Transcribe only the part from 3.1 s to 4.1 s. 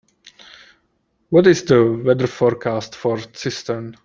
Cistern